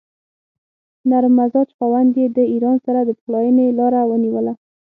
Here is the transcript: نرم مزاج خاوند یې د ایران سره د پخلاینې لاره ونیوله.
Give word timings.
نرم 1.09 1.33
مزاج 1.39 1.69
خاوند 1.77 2.11
یې 2.19 2.27
د 2.37 2.39
ایران 2.53 2.77
سره 2.85 2.99
د 3.03 3.09
پخلاینې 3.17 3.65
لاره 3.79 4.01
ونیوله. 4.11 4.53